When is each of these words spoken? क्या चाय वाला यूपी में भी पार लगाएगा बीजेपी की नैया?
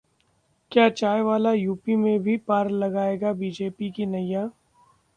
क्या 0.71 0.87
चाय 0.89 1.21
वाला 1.21 1.51
यूपी 1.53 1.95
में 1.95 2.19
भी 2.23 2.37
पार 2.47 2.69
लगाएगा 2.69 3.33
बीजेपी 3.33 3.91
की 3.91 4.05
नैया? 4.05 4.49